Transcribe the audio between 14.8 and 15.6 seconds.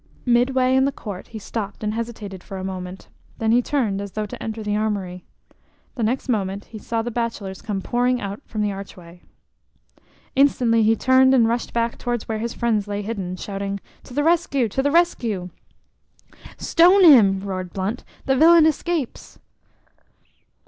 the rescue!"